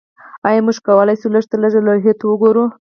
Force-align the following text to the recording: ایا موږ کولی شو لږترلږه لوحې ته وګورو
ایا 0.47 0.61
موږ 0.65 0.77
کولی 0.87 1.15
شو 1.21 1.27
لږترلږه 1.35 1.81
لوحې 1.85 2.13
ته 2.19 2.25
وګورو 2.27 2.65